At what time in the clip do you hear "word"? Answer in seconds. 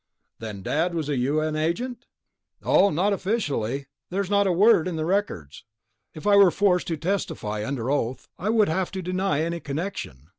4.51-4.87